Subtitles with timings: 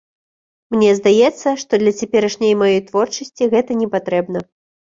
[0.75, 4.39] Мне здаецца, што для цяперашняй маёй творчасці гэта не патрэбна.